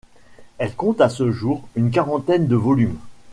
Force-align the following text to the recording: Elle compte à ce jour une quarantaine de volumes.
Elle 0.57 0.73
compte 0.73 0.99
à 0.99 1.09
ce 1.09 1.29
jour 1.29 1.61
une 1.75 1.91
quarantaine 1.91 2.47
de 2.47 2.55
volumes. 2.55 2.97